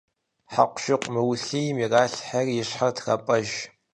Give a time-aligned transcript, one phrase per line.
[0.51, 3.49] Хьэкъущыкъу мыулъийм иралъхьэри и щхьэр трапӏэж.